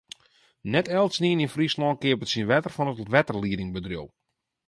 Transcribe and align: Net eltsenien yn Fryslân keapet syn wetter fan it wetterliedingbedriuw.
Net 0.73 0.87
eltsenien 0.97 1.43
yn 1.45 1.53
Fryslân 1.55 1.99
keapet 2.01 2.31
syn 2.31 2.49
wetter 2.51 2.73
fan 2.75 2.89
it 2.91 2.99
wetterliedingbedriuw. 3.13 4.07